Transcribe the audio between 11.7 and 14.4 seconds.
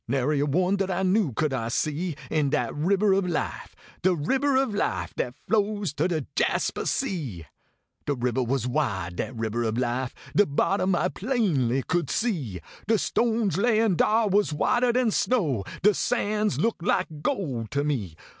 could see. De stones layin dar